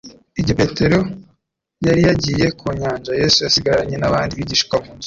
Igihe 0.39 0.57
Petero 0.61 0.99
yari 1.85 2.01
yagiye 2.07 2.47
ku 2.59 2.65
nyanja, 2.79 3.11
Yesu 3.21 3.37
asigaranye 3.49 3.95
n'abandi 3.99 4.33
bigishwa 4.39 4.75
mu 4.83 4.89
nzu, 4.93 4.99